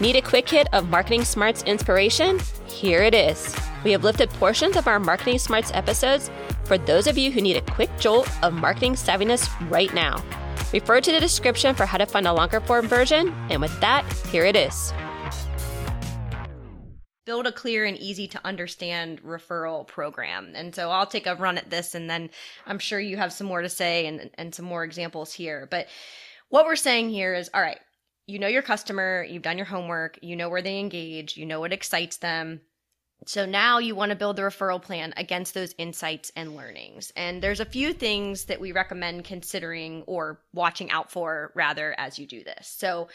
[0.00, 2.40] Need a quick hit of Marketing Smarts inspiration?
[2.66, 3.54] Here it is.
[3.84, 6.30] We have lifted portions of our Marketing Smarts episodes
[6.64, 10.24] for those of you who need a quick jolt of marketing savviness right now.
[10.72, 14.10] Refer to the description for how to find a longer form version, and with that,
[14.28, 14.94] here it is.
[17.26, 20.52] Build a clear and easy to understand referral program.
[20.54, 22.30] And so I'll take a run at this and then
[22.64, 25.68] I'm sure you have some more to say and, and some more examples here.
[25.70, 25.88] But
[26.48, 27.78] what we're saying here is all right,
[28.30, 31.60] you know your customer, you've done your homework, you know where they engage, you know
[31.60, 32.60] what excites them.
[33.26, 37.12] So now you want to build the referral plan against those insights and learnings.
[37.16, 42.18] And there's a few things that we recommend considering or watching out for rather as
[42.18, 42.66] you do this.
[42.66, 43.08] So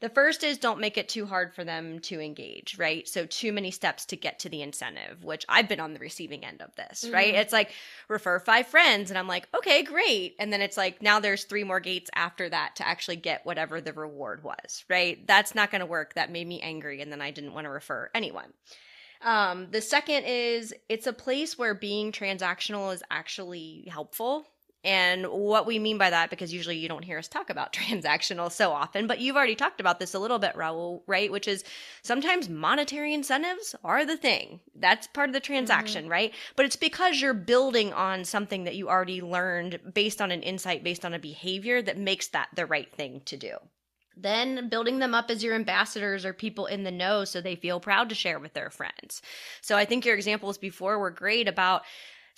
[0.00, 3.06] the first is don't make it too hard for them to engage, right?
[3.08, 6.44] So too many steps to get to the incentive, which I've been on the receiving
[6.44, 7.14] end of this, mm-hmm.
[7.14, 7.34] right?
[7.34, 7.72] It's like
[8.08, 11.64] refer five friends and I'm like, "Okay, great." And then it's like now there's three
[11.64, 15.26] more gates after that to actually get whatever the reward was, right?
[15.26, 16.14] That's not going to work.
[16.14, 18.52] That made me angry and then I didn't want to refer anyone.
[19.20, 24.46] Um, the second is it's a place where being transactional is actually helpful
[24.84, 28.50] and what we mean by that, because usually you don't hear us talk about transactional
[28.50, 31.30] so often, but you've already talked about this a little bit, Raul, right?
[31.32, 31.64] Which is
[32.02, 34.60] sometimes monetary incentives are the thing.
[34.74, 36.12] That's part of the transaction, mm-hmm.
[36.12, 36.34] right?
[36.56, 40.84] But it's because you're building on something that you already learned based on an insight,
[40.84, 43.56] based on a behavior that makes that the right thing to do
[44.20, 47.78] then building them up as your ambassadors or people in the know so they feel
[47.78, 49.22] proud to share with their friends.
[49.60, 51.82] So I think your examples before were great about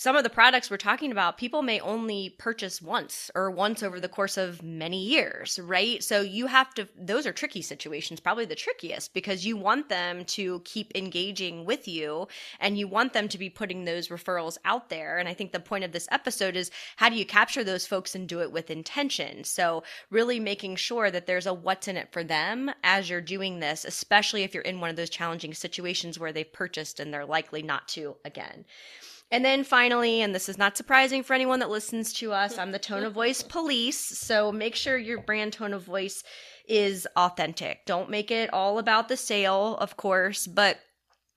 [0.00, 4.00] some of the products we're talking about, people may only purchase once or once over
[4.00, 6.02] the course of many years, right?
[6.02, 10.24] So you have to, those are tricky situations, probably the trickiest because you want them
[10.24, 12.28] to keep engaging with you
[12.60, 15.18] and you want them to be putting those referrals out there.
[15.18, 18.14] And I think the point of this episode is how do you capture those folks
[18.14, 19.44] and do it with intention?
[19.44, 23.60] So really making sure that there's a what's in it for them as you're doing
[23.60, 27.26] this, especially if you're in one of those challenging situations where they've purchased and they're
[27.26, 28.64] likely not to again.
[29.30, 32.72] And then finally, and this is not surprising for anyone that listens to us, I'm
[32.72, 33.98] the tone of voice police.
[33.98, 36.24] So make sure your brand tone of voice
[36.66, 37.86] is authentic.
[37.86, 40.80] Don't make it all about the sale, of course, but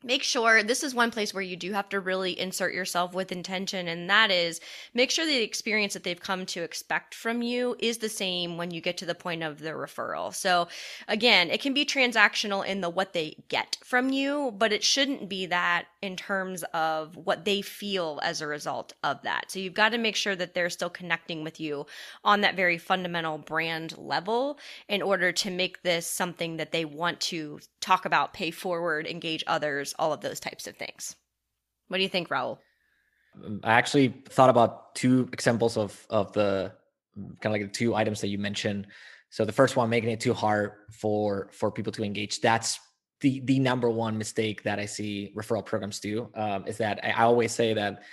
[0.04, 3.31] make sure this is one place where you do have to really insert yourself with
[3.31, 4.60] intention and that is
[4.94, 8.72] make sure the experience that they've come to expect from you is the same when
[8.72, 10.68] you get to the point of the referral so
[11.08, 15.30] again it can be transactional in the what they get from you but it shouldn't
[15.30, 19.74] be that in terms of what they feel as a result of that so you've
[19.74, 21.86] got to make sure that they're still connecting with you
[22.24, 24.59] on that very fundamental brand level
[24.90, 29.44] in order to make this something that they want to talk about pay forward engage
[29.47, 31.16] others all of those types of things.
[31.88, 32.58] What do you think, Raul?
[33.63, 36.74] I actually thought about two examples of of the
[37.16, 38.88] kind of like the two items that you mentioned.
[39.30, 42.42] So the first one, making it too hard for for people to engage.
[42.42, 42.80] That's
[43.23, 46.29] the the number one mistake that I see referral programs do.
[46.35, 48.03] Um, is that I, I always say that,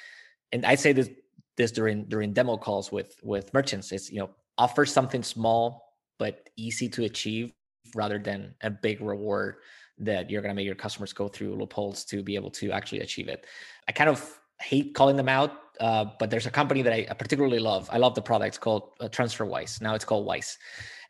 [0.52, 1.10] and I say this
[1.58, 3.92] this during during demo calls with with merchants.
[3.92, 5.82] Is you know offer something small
[6.18, 7.52] but easy to achieve
[7.94, 9.56] rather than a big reward
[9.98, 13.00] that you're going to make your customers go through loopholes to be able to actually
[13.00, 13.46] achieve it.
[13.88, 17.58] I kind of hate calling them out, uh, but there's a company that I particularly
[17.58, 17.88] love.
[17.90, 18.48] I love the product.
[18.48, 19.80] It's called uh, TransferWise.
[19.80, 20.56] Now it's called Wise,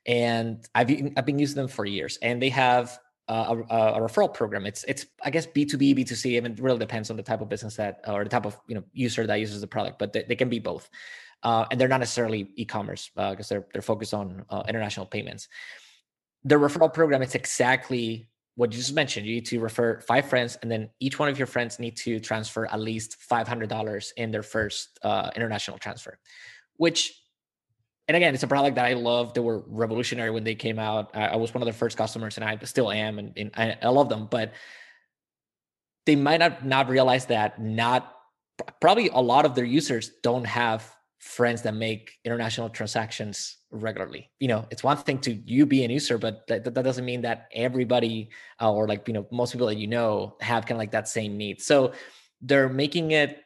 [0.06, 2.18] and I've I've been using them for years.
[2.22, 2.98] And they have
[3.32, 4.66] a, a, referral program.
[4.66, 6.36] It's it's I guess B two B, B two C.
[6.36, 8.84] It really depends on the type of business that or the type of you know
[8.92, 10.90] user that uses the product, but they, they can be both.
[11.42, 15.48] Uh, and they're not necessarily e-commerce because uh, they're they're focused on uh, international payments.
[16.44, 20.58] The referral program is exactly what you just mentioned you need to refer five friends
[20.60, 24.42] and then each one of your friends need to transfer at least $500 in their
[24.42, 26.18] first uh, international transfer
[26.76, 27.19] which
[28.10, 31.10] and again it's a product that i love they were revolutionary when they came out.
[31.14, 33.78] I, I was one of the first customers and i still am and, and I,
[33.80, 34.26] I love them.
[34.28, 34.52] But
[36.06, 38.12] they might not not realize that not
[38.80, 44.28] probably a lot of their users don't have friends that make international transactions regularly.
[44.40, 47.22] You know it's one thing to you be an user but that, that doesn't mean
[47.22, 48.30] that everybody
[48.60, 51.06] uh, or like you know most people that you know have kind of like that
[51.06, 51.62] same need.
[51.62, 51.92] So
[52.42, 53.44] they're making it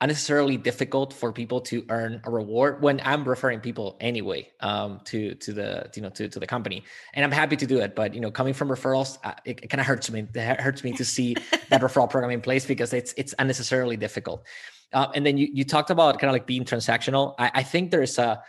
[0.00, 5.34] unnecessarily difficult for people to earn a reward when i'm referring people anyway um, to
[5.34, 6.82] to the you know to, to the company.
[7.14, 9.68] And i'm happy to do it but you know coming from referrals uh, it, it
[9.68, 10.26] kind of hurts me.
[10.34, 11.34] It hurts me to see
[11.68, 14.44] that referral program in place because it's it's unnecessarily difficult.
[14.92, 17.34] Uh, and then you, you talked about kind of like being transactional.
[17.38, 18.42] I, I think there's a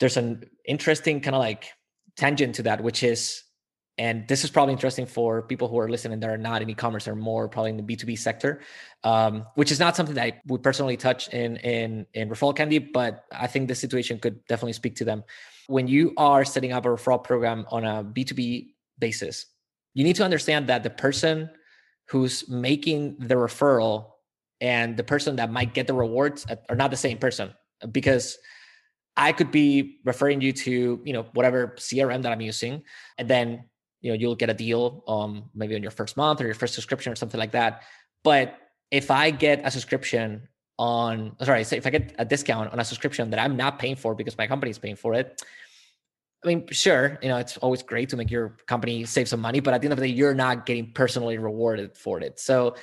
[0.00, 1.72] there's an interesting kind of like
[2.16, 3.42] tangent to that, which is,
[3.98, 7.08] and this is probably interesting for people who are listening that are not in e-commerce,
[7.08, 8.60] or more probably in the B2B sector,
[9.04, 13.24] um, which is not something that I would personally touch in in in ReferralCandy, but
[13.32, 15.24] I think this situation could definitely speak to them.
[15.68, 19.46] When you are setting up a referral program on a B2B basis,
[19.94, 21.50] you need to understand that the person
[22.08, 24.10] who's making the referral
[24.60, 27.52] and the person that might get the rewards are not the same person
[27.92, 28.38] because
[29.16, 32.82] I could be referring you to, you know, whatever CRM that I'm using,
[33.16, 33.64] and then
[34.06, 36.74] you know you'll get a deal um maybe on your first month or your first
[36.74, 37.82] subscription or something like that.
[38.22, 38.56] But
[38.92, 40.48] if I get a subscription
[40.78, 43.96] on sorry, so if I get a discount on a subscription that I'm not paying
[43.96, 45.42] for because my company is paying for it,
[46.44, 49.58] I mean, sure, you know, it's always great to make your company save some money,
[49.58, 52.38] but at the end of the day, you're not getting personally rewarded for it.
[52.38, 52.76] So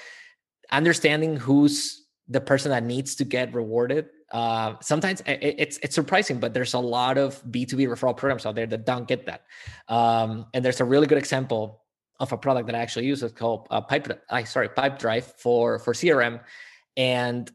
[0.72, 6.40] understanding who's the person that needs to get rewarded uh, sometimes it, it's it's surprising,
[6.40, 9.44] but there's a lot of B2B referral programs out there that don't get that.
[9.88, 11.84] Um, and there's a really good example
[12.20, 13.22] of a product that I actually use.
[13.22, 14.08] It's called uh, Pipe.
[14.32, 16.42] I sorry, Pipedrive for for CRM,
[16.98, 17.50] and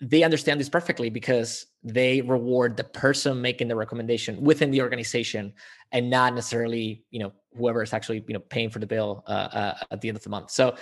[0.00, 5.52] they understand this perfectly because they reward the person making the recommendation within the organization
[5.92, 9.30] and not necessarily you know whoever is actually you know paying for the bill uh,
[9.30, 10.74] uh, at the end of the month so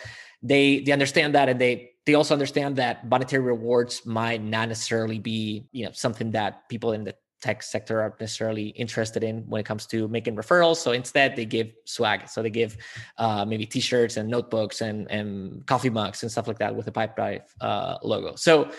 [0.43, 5.19] they they understand that and they they also understand that monetary rewards might not necessarily
[5.19, 9.61] be you know something that people in the tech sector are necessarily interested in when
[9.61, 10.77] it comes to making referrals.
[10.77, 12.29] So instead, they give swag.
[12.29, 12.77] So they give
[13.19, 16.93] uh, maybe T-shirts and notebooks and and coffee mugs and stuff like that with the
[16.93, 18.35] Pipedrive uh, logo.
[18.37, 18.71] So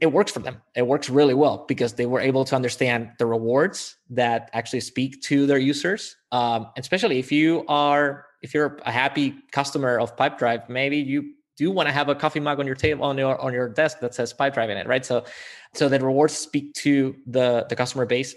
[0.00, 0.60] it works for them.
[0.74, 5.22] It works really well because they were able to understand the rewards that actually speak
[5.22, 6.16] to their users.
[6.30, 11.70] Um, especially if you are if you're a happy customer of Pipedrive, maybe you do
[11.70, 14.14] want to have a coffee mug on your table on your on your desk that
[14.14, 15.04] says Pipedrive in it, right?
[15.04, 15.24] So
[15.74, 18.34] so the rewards speak to the the customer base,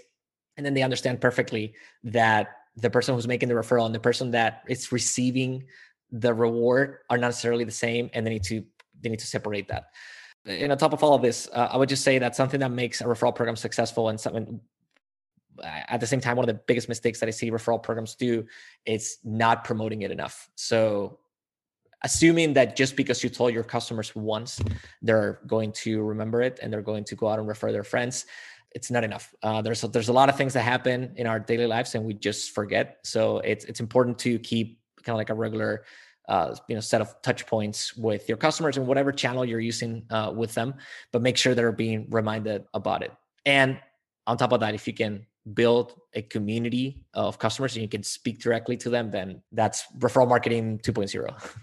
[0.56, 4.30] and then they understand perfectly that the person who's making the referral and the person
[4.32, 5.64] that is receiving
[6.10, 8.64] the reward are not necessarily the same, and they need to
[9.00, 9.84] they need to separate that
[10.44, 12.70] and on top of all of this, uh, I would just say that something that
[12.70, 14.60] makes a referral program successful and something
[15.62, 18.44] at the same time, one of the biggest mistakes that I see referral programs do
[18.86, 20.48] is not promoting it enough.
[20.54, 21.18] So
[22.02, 24.60] assuming that just because you told your customers once,
[25.02, 28.26] they're going to remember it and they're going to go out and refer their friends,
[28.74, 29.34] it's not enough.
[29.42, 32.04] Uh, there's a, there's a lot of things that happen in our daily lives and
[32.04, 32.98] we just forget.
[33.04, 35.84] So it's it's important to keep kind of like a regular
[36.28, 40.04] uh, you know set of touch points with your customers and whatever channel you're using
[40.10, 40.74] uh, with them
[41.10, 43.12] but make sure they're being reminded about it
[43.44, 43.78] and
[44.26, 48.02] on top of that if you can build a community of customers and you can
[48.02, 51.56] speak directly to them then that's referral marketing 2.0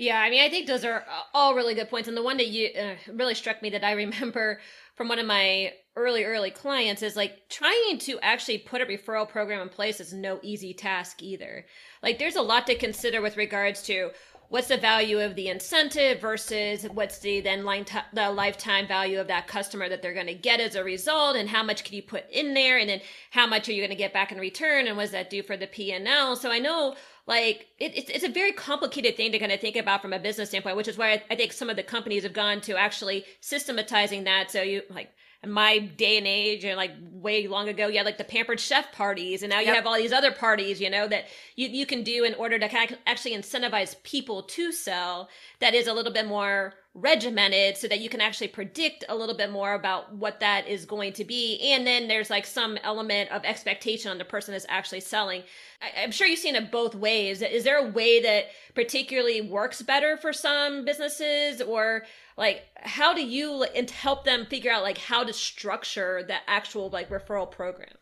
[0.00, 2.08] Yeah, I mean, I think those are all really good points.
[2.08, 4.58] And the one that you uh, really struck me that I remember
[4.94, 9.28] from one of my early, early clients is like trying to actually put a referral
[9.28, 11.66] program in place is no easy task either.
[12.02, 14.12] Like, there's a lot to consider with regards to
[14.50, 19.18] what's the value of the incentive versus what's the then line t- the lifetime value
[19.20, 21.94] of that customer that they're going to get as a result and how much can
[21.94, 23.00] you put in there and then
[23.30, 25.42] how much are you going to get back in return and what does that do
[25.42, 26.94] for the p&l so i know
[27.26, 30.18] like it, it's, it's a very complicated thing to kind of think about from a
[30.18, 32.76] business standpoint which is why I, I think some of the companies have gone to
[32.76, 35.12] actually systematizing that so you like
[35.46, 38.92] my day and age and like way long ago you had like the pampered chef
[38.92, 39.76] parties and now you yep.
[39.76, 41.24] have all these other parties you know that
[41.56, 45.92] you, you can do in order to actually incentivize people to sell that is a
[45.94, 50.12] little bit more regimented so that you can actually predict a little bit more about
[50.12, 51.72] what that is going to be.
[51.72, 55.44] And then there's like some element of expectation on the person that's actually selling.
[55.80, 57.42] I, i'm sure you've seen it both ways.
[57.42, 61.62] Is there a way that particularly works better for some businesses?
[61.62, 62.02] Or
[62.36, 67.08] like how do you help them figure out like how to structure the actual like
[67.08, 67.94] referral program?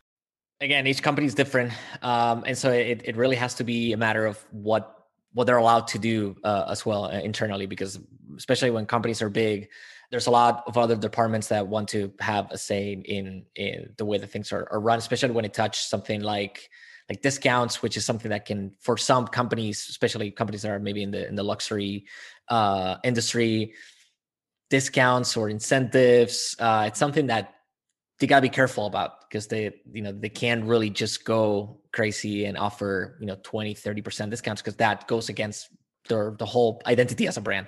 [0.62, 3.98] Again each company is different um, and so it, it really has to be a
[3.98, 4.97] matter of what
[5.32, 7.98] what they're allowed to do uh, as well uh, internally because
[8.36, 9.68] especially when companies are big
[10.10, 14.04] there's a lot of other departments that want to have a say in in the
[14.04, 16.70] way that things are, are run especially when it touches something like
[17.08, 21.02] like discounts which is something that can for some companies especially companies that are maybe
[21.02, 22.06] in the in the luxury
[22.48, 23.74] uh, industry
[24.70, 26.56] discounts or incentives.
[26.58, 27.54] Uh, it's something that
[28.20, 32.44] they gotta be careful about because they, you know, they can't really just go crazy
[32.44, 35.68] and offer, you know, 20, 30% discounts because that goes against
[36.08, 37.66] their the whole identity as a brand.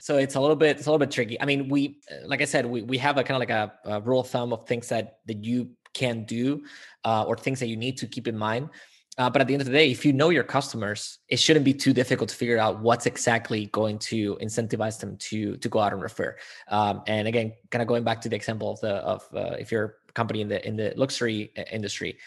[0.00, 1.40] So it's a little bit, it's a little bit tricky.
[1.40, 4.00] I mean, we, like I said, we, we have a kind of like a, a
[4.00, 6.64] rule of thumb of things that, that you can do
[7.04, 8.70] uh, or things that you need to keep in mind.
[9.16, 11.64] Uh, but at the end of the day, if you know your customers, it shouldn't
[11.64, 15.78] be too difficult to figure out what's exactly going to incentivize them to to go
[15.78, 16.36] out and refer.
[16.68, 19.72] Um, and again, kind of going back to the example of the of uh, if
[19.72, 22.18] you're a company in the in the luxury uh, industry,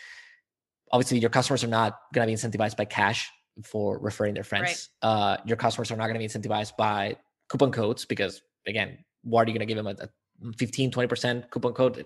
[0.92, 3.30] obviously your customers are not going to be incentivized by cash
[3.66, 4.90] for referring their friends.
[5.04, 5.10] Right.
[5.10, 7.18] Uh, your customers are not going to be incentivized by
[7.50, 10.10] coupon codes because again, why are you going to give them a, a
[10.58, 12.04] 15 20% coupon code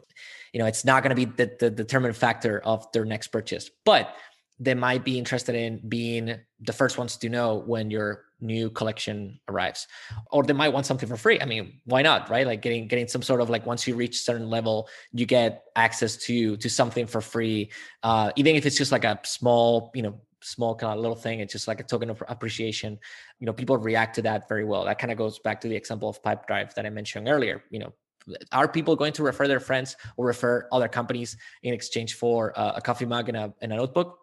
[0.51, 3.69] you know it's not going to be the, the determinant factor of their next purchase
[3.85, 4.13] but
[4.59, 9.39] they might be interested in being the first ones to know when your new collection
[9.47, 9.87] arrives.
[10.31, 11.39] Or they might want something for free.
[11.39, 12.45] I mean why not right?
[12.45, 16.17] Like getting getting some sort of like once you reach certain level you get access
[16.17, 17.71] to to something for free.
[18.03, 21.39] Uh even if it's just like a small you know small kind of little thing
[21.39, 22.99] it's just like a token of appreciation
[23.39, 24.85] you know people react to that very well.
[24.85, 27.63] That kind of goes back to the example of Pipedrive that i mentioned earlier.
[27.69, 27.93] You know
[28.51, 32.73] are people going to refer their friends or refer other companies in exchange for uh,
[32.75, 34.17] a coffee mug and a, and a notebook?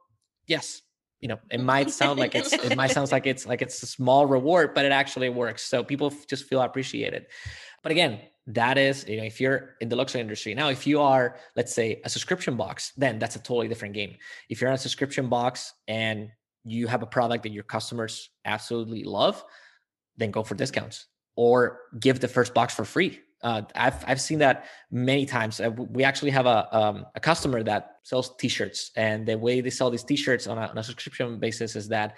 [0.48, 0.82] Yes
[1.22, 3.86] you know it might sound like it's it might sound like it's like it's a
[3.86, 5.64] small reward but it actually works.
[5.64, 7.26] So people just feel appreciated.
[7.82, 11.00] But again that is you know if you're in the luxury industry now if you
[11.00, 14.16] are let's say a subscription box then that's a totally different game.
[14.50, 16.28] If you're on a subscription box and
[16.64, 19.42] you have a product that your customers absolutely love
[20.18, 24.38] then go for discounts or give the first box for free uh, I've I've seen
[24.38, 25.60] that many times.
[25.60, 29.70] Uh, we actually have a um, a customer that sells T-shirts, and the way they
[29.70, 32.16] sell these T-shirts on a, on a subscription basis is that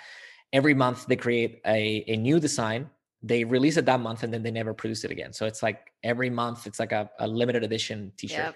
[0.53, 2.91] every month they create a, a new design,
[3.23, 5.33] they release it that month, and then they never produce it again.
[5.33, 8.39] So it's like every month it's like a, a limited edition T-shirt.
[8.39, 8.55] Yep.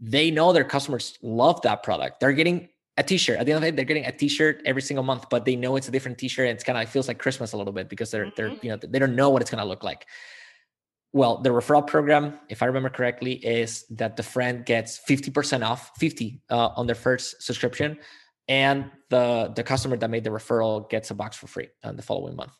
[0.00, 2.20] They know their customers love that product.
[2.20, 2.68] They're getting
[2.98, 5.24] a t-shirt at the end of the day they're getting a t-shirt every single month
[5.30, 7.56] but they know it's a different t-shirt and it's kind of feels like christmas a
[7.56, 8.34] little bit because they're mm-hmm.
[8.36, 10.06] they're you know they don't know what it's going to look like
[11.12, 15.92] well, the referral program, if I remember correctly, is that the friend gets 50% off,
[15.98, 17.98] 50 uh, on their first subscription,
[18.48, 22.02] and the the customer that made the referral gets a box for free on the
[22.02, 22.52] following month.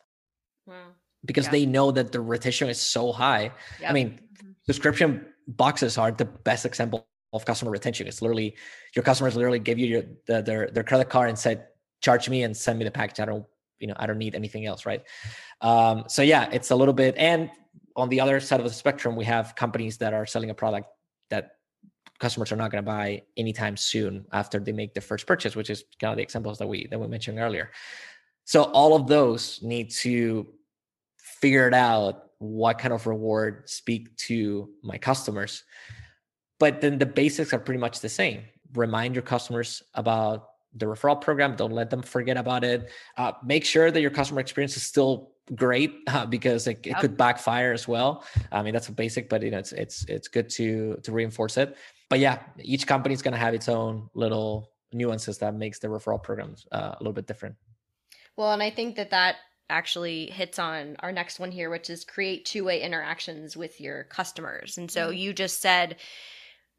[0.67, 0.91] Wow.
[1.25, 1.51] Because yeah.
[1.51, 3.51] they know that the retention is so high.
[3.81, 3.89] Yep.
[3.89, 4.51] I mean, mm-hmm.
[4.65, 8.07] subscription boxes are the best example of customer retention.
[8.07, 8.55] It's literally
[8.95, 11.67] your customers literally give you your the, their their credit card and said,
[12.01, 13.19] charge me and send me the package.
[13.19, 13.45] I don't
[13.79, 15.03] you know I don't need anything else, right?
[15.61, 17.49] Um, so yeah, it's a little bit and
[17.95, 20.87] on the other side of the spectrum, we have companies that are selling a product
[21.29, 21.57] that
[22.19, 25.69] customers are not going to buy anytime soon after they make their first purchase, which
[25.69, 27.71] is kind of the examples that we that we mentioned earlier.
[28.45, 30.47] So all of those need to
[31.17, 35.63] figure it out what kind of reward speak to my customers.
[36.59, 38.43] But then the basics are pretty much the same.
[38.73, 41.55] Remind your customers about the referral program.
[41.55, 42.89] Don't let them forget about it.
[43.17, 47.17] Uh, make sure that your customer experience is still great uh, because it, it, could
[47.17, 48.23] backfire as well.
[48.51, 51.57] I mean, that's a basic, but you know, it's it's it's good to to reinforce
[51.57, 51.75] it.
[52.09, 55.87] But yeah, each company is going to have its own little nuances that makes the
[55.87, 57.55] referral programs uh, a little bit different.
[58.37, 59.37] Well, and I think that that
[59.69, 64.03] actually hits on our next one here, which is create two way interactions with your
[64.05, 64.77] customers.
[64.77, 65.17] And so mm-hmm.
[65.17, 65.97] you just said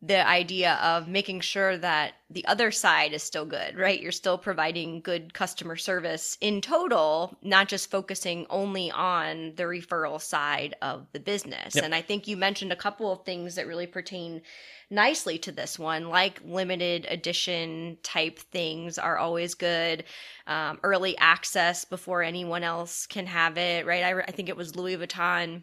[0.07, 4.01] the idea of making sure that the other side is still good, right?
[4.01, 10.21] You're still providing good customer service in total, not just focusing only on the referral
[10.21, 11.75] side of the business.
[11.75, 11.85] Yep.
[11.85, 14.43] And I think you mentioned a couple of things that really pertain
[14.91, 20.05] nicely to this one, like limited edition type things are always good.
[20.47, 24.05] Um, early access before anyone else can have it, right?
[24.05, 25.63] I, I think it was Louis Vuitton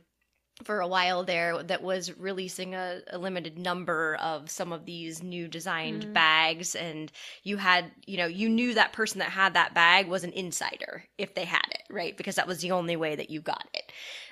[0.63, 5.21] for a while there that was releasing a, a, limited number of some of these
[5.21, 6.13] new designed mm-hmm.
[6.13, 6.75] bags.
[6.75, 7.11] And
[7.43, 11.03] you had you know you knew that person that had that bag was an insider
[11.17, 12.15] if they had it right?
[12.15, 13.91] Because that was the only way that you got it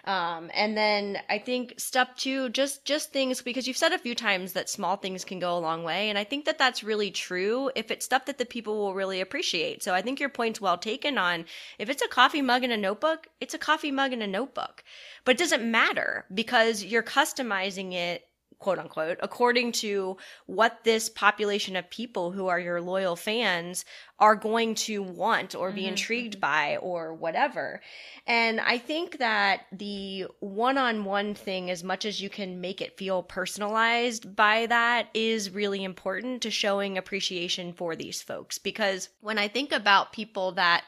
[0.09, 4.15] um, and then i think step two just just things because you've said a few
[4.15, 7.11] times that small things can go a long way and i think that that's really
[7.11, 9.83] true if it's stuff that the people will really appreciate.
[9.83, 11.45] So i think your point's well taken on
[11.77, 14.83] if it's a coffee mug and a notebook it's a coffee mug and a notebook.
[15.25, 18.28] But it doesn't matter because you're customizing it
[18.59, 23.85] quote unquote, according to what this population of people who are your loyal fans
[24.19, 25.89] are going to want or be mm-hmm.
[25.89, 26.41] intrigued mm-hmm.
[26.41, 27.81] by or whatever.
[28.27, 32.81] And I think that the one on one thing, as much as you can make
[32.81, 38.57] it feel personalized by that, is really important to showing appreciation for these folks.
[38.57, 40.83] Because when I think about people that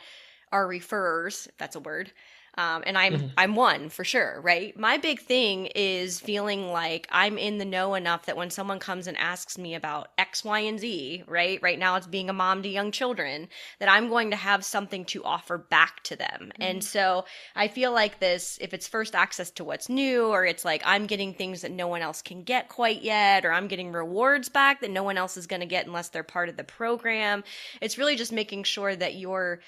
[0.51, 2.11] are referrers, if that's a word,
[2.57, 3.27] um, and I'm mm-hmm.
[3.37, 4.77] I'm one for sure, right?
[4.77, 9.07] My big thing is feeling like I'm in the know enough that when someone comes
[9.07, 11.59] and asks me about X, Y, and Z, right?
[11.61, 13.47] Right now it's being a mom to young children,
[13.79, 16.51] that I'm going to have something to offer back to them.
[16.53, 16.61] Mm-hmm.
[16.61, 20.65] And so I feel like this, if it's first access to what's new, or it's
[20.65, 23.93] like I'm getting things that no one else can get quite yet, or I'm getting
[23.93, 26.65] rewards back that no one else is going to get unless they're part of the
[26.65, 27.45] program.
[27.79, 29.61] It's really just making sure that you're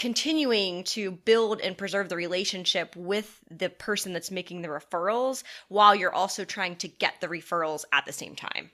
[0.00, 5.94] continuing to build and preserve the relationship with the person that's making the referrals while
[5.94, 8.70] you're also trying to get the referrals at the same time.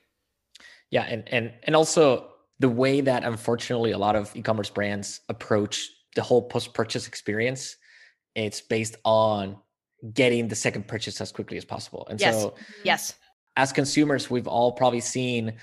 [0.91, 2.29] Yeah, and and and also
[2.61, 7.77] the way that unfortunately a lot of e-commerce brands approach the whole post-purchase experience,
[8.37, 9.57] it's based on
[10.15, 12.07] getting the second purchase as quickly as possible.
[12.09, 12.41] And yes.
[12.41, 12.63] so mm-hmm.
[12.85, 13.15] yes.
[13.57, 15.55] As consumers, we've all probably seen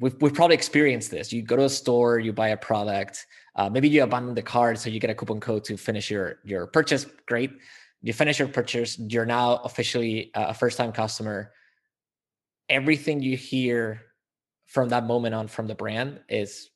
[0.00, 1.32] we've, we've probably experienced this.
[1.32, 4.78] You go to a store, you buy a product, uh, maybe you abandon the card
[4.78, 7.06] so you get a coupon code to finish your your purchase.
[7.26, 7.52] Great,
[8.02, 8.98] you finish your purchase.
[8.98, 11.52] You're now officially a first time customer.
[12.68, 14.02] Everything you hear
[14.66, 16.70] from that moment on from the brand is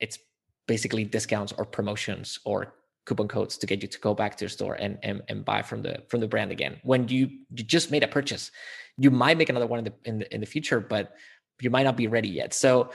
[0.00, 0.18] it's
[0.66, 2.74] basically discounts or promotions or
[3.06, 5.62] coupon codes to get you to go back to your store and, and and buy
[5.62, 8.50] from the from the brand again when you you just made a purchase
[8.98, 11.14] you might make another one in the in the, in the future but
[11.60, 12.90] you might not be ready yet so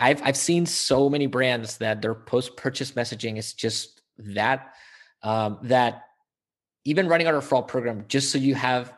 [0.00, 4.74] i've i've seen so many brands that their post purchase messaging is just that
[5.22, 6.04] um, that
[6.84, 8.94] even running a referral program just so you have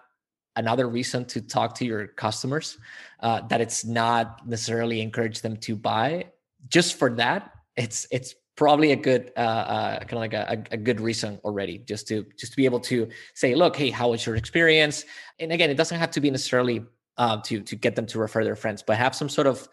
[0.57, 2.79] another reason to talk to your customers
[3.21, 6.27] uh, that it's not necessarily encourage them to buy
[6.69, 10.77] just for that it's it's probably a good uh, uh, kind of like a, a
[10.77, 14.25] good reason already just to just to be able to say look hey how was
[14.27, 15.05] your experience?
[15.39, 16.85] And again it doesn't have to be necessarily
[17.17, 19.69] uh, to to get them to refer their friends but have some sort of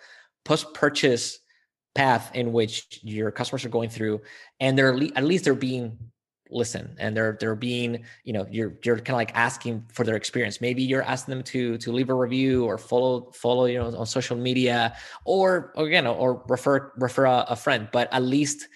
[0.45, 1.39] post purchase
[1.95, 4.21] path in which your customers are going through
[4.59, 5.97] and they're at least they're being
[6.51, 10.15] listen and they're they're being you know you're you're kind of like asking for their
[10.15, 10.61] experience.
[10.61, 14.05] Maybe you're asking them to to leave a review or follow follow you know on
[14.05, 18.67] social media or, or know or refer refer a, a friend but at least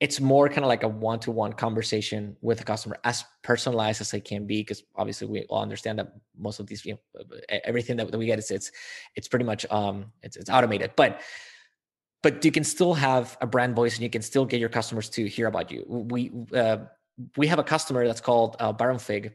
[0.00, 4.24] it's more kind of like a one-to-one conversation with a customer as personalized as it
[4.24, 7.22] can be because obviously we all understand that most of these you know,
[7.64, 8.70] everything that, that we get is it's
[9.16, 10.92] it's pretty much um it's, it's automated.
[10.96, 11.20] But
[12.22, 15.08] but you can still have a brand voice and you can still get your customers
[15.10, 15.84] to hear about you.
[15.88, 16.78] We uh,
[17.36, 19.34] we have a customer that's called uh, Baron Fig,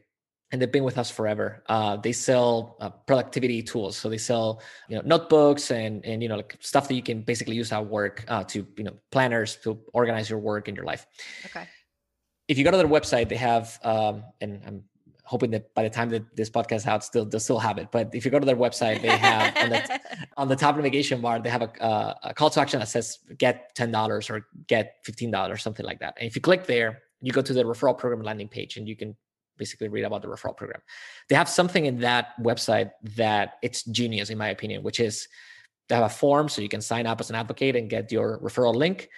[0.54, 1.64] and they've been with us forever.
[1.68, 6.28] Uh, they sell uh, productivity tools, so they sell you know notebooks and and you
[6.28, 9.56] know like stuff that you can basically use at work uh, to you know planners
[9.64, 11.08] to organize your work and your life.
[11.46, 11.66] Okay.
[12.46, 14.84] If you go to their website, they have um, and I'm
[15.24, 17.88] hoping that by the time that this podcast out, still they'll still have it.
[17.90, 20.00] But if you go to their website, they have on the,
[20.36, 23.18] on the top navigation bar, they have a, uh, a call to action that says
[23.38, 26.14] get ten dollars or get fifteen dollars, something like that.
[26.16, 28.94] And if you click there, you go to the referral program landing page and you
[28.94, 29.16] can
[29.56, 30.80] basically read about the referral program.
[31.28, 35.28] They have something in that website that it's genius in my opinion, which is
[35.88, 38.38] they have a form so you can sign up as an advocate and get your
[38.40, 39.08] referral link.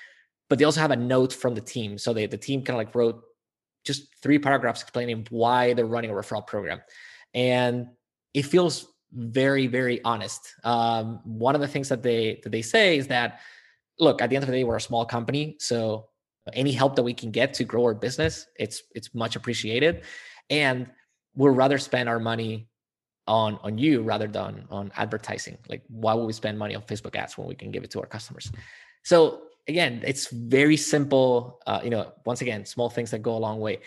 [0.49, 1.99] But they also have a note from the team.
[1.99, 3.22] So they, the team kind of like wrote
[3.85, 6.81] just three paragraphs explaining why they're running a referral program.
[7.35, 7.88] And
[8.35, 10.55] it feels very, very honest.
[10.64, 13.40] Um, one of the things that they that they say is that,
[13.99, 15.57] look, at the end of the day, we're a small company.
[15.61, 16.09] So
[16.52, 20.02] any help that we can get to grow our business it's it's much appreciated.
[20.50, 20.88] And
[21.35, 22.68] we'll rather spend our money
[23.26, 25.59] on on you rather than on advertising.
[25.68, 28.00] Like why would we spend money on facebook ads when we can give it to
[28.00, 28.50] our customers?
[29.02, 33.38] So again it's very simple uh, you know once again small things that go a
[33.38, 33.80] long way.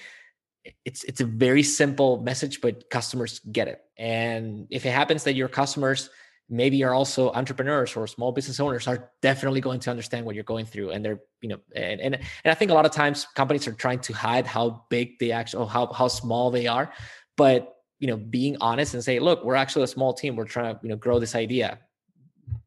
[0.84, 3.82] It's it's a very simple message but customers get it.
[3.98, 6.10] And if it happens that your customers
[6.50, 10.44] maybe you're also entrepreneurs or small business owners are definitely going to understand what you're
[10.44, 13.28] going through and they're you know and and, and i think a lot of times
[13.36, 16.92] companies are trying to hide how big they actually how, how small they are.
[17.38, 20.36] But you know being honest and say look we're actually a small team.
[20.36, 21.80] We're trying to you know grow this idea.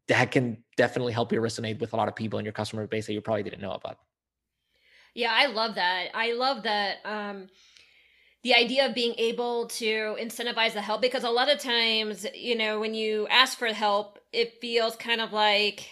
[0.08, 3.06] That can definitely help you resonate with a lot of people in your customer base
[3.06, 3.98] that you probably didn't know about.
[5.14, 6.08] Yeah i love that.
[6.14, 7.48] I love that um
[8.42, 12.56] the idea of being able to incentivize the help because a lot of times you
[12.56, 15.88] know when you ask for help it feels kind of like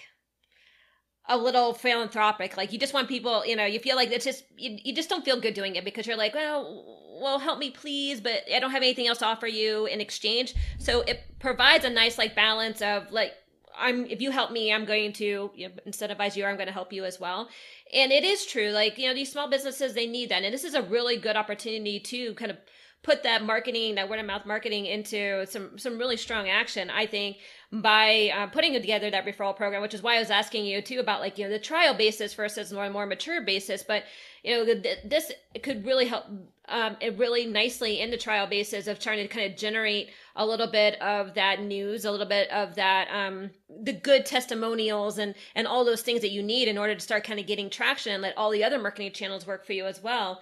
[1.30, 2.56] a little philanthropic.
[2.56, 5.08] Like you just want people you know you feel like it's just you, you just
[5.08, 8.58] don't feel good doing it because you're like well well help me please but i
[8.58, 10.54] don't have anything else to offer you in exchange.
[10.78, 13.32] So it provides a nice like balance of like
[13.80, 16.66] i'm if you help me i'm going to you know, incentivize you Or i'm going
[16.66, 17.48] to help you as well.
[17.92, 20.42] And it is true like you know these small businesses they need that.
[20.42, 22.58] And this is a really good opportunity to kind of
[23.02, 27.06] put that marketing that word of mouth marketing into some some really strong action i
[27.06, 27.38] think
[27.72, 31.00] by uh, putting together that referral program which is why i was asking you too
[31.00, 33.82] about like you know the trial basis versus more more mature basis.
[33.82, 34.04] But
[34.42, 36.24] you know this could really help
[36.70, 40.66] um, really nicely in the trial basis of trying to kind of generate a little
[40.66, 43.50] bit of that news, a little bit of that, um,
[43.82, 47.24] the good testimonials and, and all those things that you need in order to start
[47.24, 50.02] kind of getting traction and let all the other marketing channels work for you as
[50.02, 50.40] well.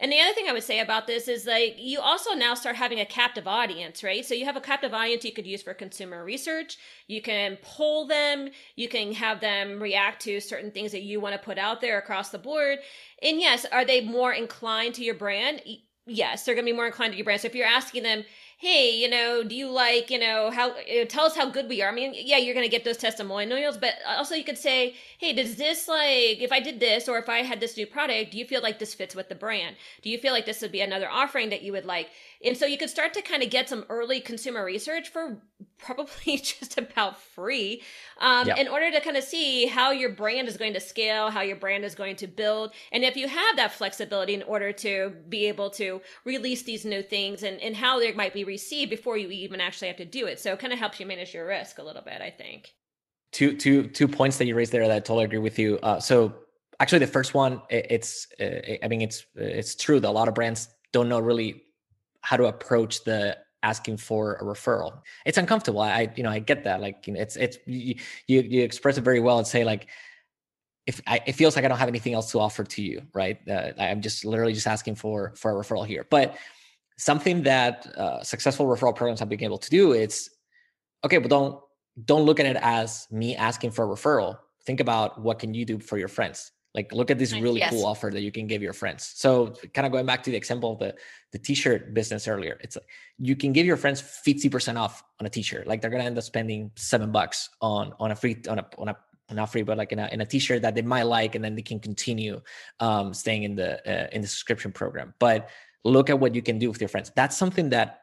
[0.00, 2.76] And the other thing I would say about this is like you also now start
[2.76, 4.24] having a captive audience, right?
[4.24, 6.78] So you have a captive audience you could use for consumer research.
[7.08, 8.50] You can poll them.
[8.76, 11.98] You can have them react to certain things that you want to put out there
[11.98, 12.78] across the board.
[13.22, 15.62] And yes, are they more inclined to your brand?
[16.06, 17.40] Yes, they're going to be more inclined to your brand.
[17.40, 18.24] So if you're asking them,
[18.60, 20.74] hey, you know, do you like, you know, how,
[21.08, 21.90] tell us how good we are.
[21.90, 25.32] I mean, yeah, you're going to get those testimonials, but also you could say, hey,
[25.32, 28.38] does this like, if I did this or if I had this new product, do
[28.38, 29.76] you feel like this fits with the brand?
[30.02, 32.08] Do you feel like this would be another offering that you would like?
[32.44, 35.42] And so you could start to kind of get some early consumer research for
[35.78, 37.82] probably just about free
[38.20, 38.58] um, yep.
[38.58, 41.56] in order to kind of see how your brand is going to scale, how your
[41.56, 42.72] brand is going to build.
[42.92, 47.02] And if you have that flexibility in order to be able to release these new
[47.02, 50.26] things and, and how they might be received before you even actually have to do
[50.26, 50.38] it.
[50.38, 52.72] So it kind of helps you manage your risk a little bit, I think.
[53.32, 55.78] Two, two, two points that you raised there that I totally agree with you.
[55.82, 56.34] Uh, so
[56.80, 60.34] actually the first one, it's, uh, I mean, it's, it's true that a lot of
[60.34, 61.62] brands don't know really
[62.20, 65.00] how to approach the asking for a referral.
[65.26, 65.80] It's uncomfortable.
[65.80, 66.80] I, you know, I get that.
[66.80, 69.88] Like, you know, it's, it's, you, you, you express it very well and say like,
[70.86, 73.38] if I, it feels like I don't have anything else to offer to you, right?
[73.48, 76.06] Uh, I'm just literally just asking for, for a referral here.
[76.08, 76.36] But
[76.96, 80.30] something that uh, successful referral programs have been able to do is,
[81.04, 81.60] okay, but don't,
[82.04, 84.38] don't look at it as me asking for a referral.
[84.64, 87.70] Think about what can you do for your friends like look at this really yes.
[87.70, 89.02] cool offer that you can give your friends.
[89.16, 90.94] So kind of going back to the example of the
[91.32, 92.86] the t-shirt business earlier it's like
[93.18, 95.66] you can give your friends 50% off on a t-shirt.
[95.66, 98.88] Like they're gonna end up spending seven bucks on on a free on a on
[98.90, 98.96] a
[99.34, 101.54] not free but like in a, in a t-shirt that they might like and then
[101.56, 102.40] they can continue
[102.78, 105.12] um, staying in the uh, in the subscription program.
[105.18, 105.50] But
[105.84, 107.10] look at what you can do with your friends.
[107.16, 108.02] That's something that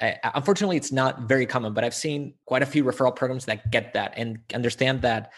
[0.00, 3.70] I, unfortunately it's not very common but i've seen quite a few referral programs that
[3.70, 5.30] get that and understand that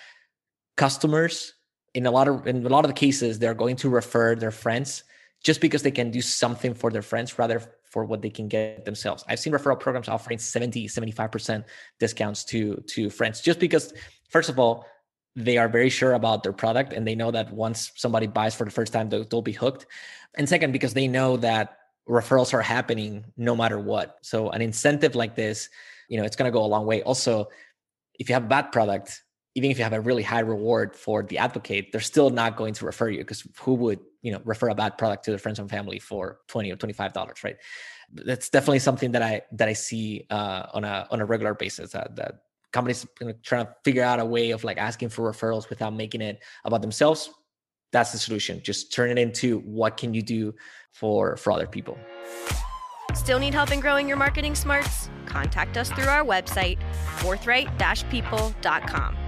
[0.78, 1.52] customers
[1.98, 4.52] in a lot of in a lot of the cases they're going to refer their
[4.52, 5.02] friends
[5.42, 8.84] just because they can do something for their friends rather for what they can get
[8.84, 9.24] themselves.
[9.28, 11.64] I've seen referral programs offering 70 75%
[11.98, 13.92] discounts to to friends just because
[14.30, 14.86] first of all
[15.34, 18.64] they are very sure about their product and they know that once somebody buys for
[18.64, 19.86] the first time they'll, they'll be hooked.
[20.36, 24.18] And second because they know that referrals are happening no matter what.
[24.22, 25.68] So an incentive like this
[26.08, 27.02] you know it's going to go a long way.
[27.02, 27.48] Also
[28.20, 29.22] if you have a bad product
[29.58, 32.74] even if you have a really high reward for the advocate, they're still not going
[32.74, 35.58] to refer you because who would, you know, refer a bad product to their friends
[35.58, 37.56] and family for 20 or $25, right?
[38.12, 41.90] That's definitely something that I that I see uh, on a on a regular basis
[41.90, 42.42] that, that
[42.72, 45.92] companies you know, trying to figure out a way of like asking for referrals without
[45.92, 47.28] making it about themselves.
[47.90, 48.62] That's the solution.
[48.62, 50.54] Just turn it into what can you do
[50.92, 51.98] for for other people.
[53.14, 55.10] Still need help in growing your marketing smarts?
[55.26, 56.78] Contact us through our website,
[57.18, 59.27] forthright-people.com.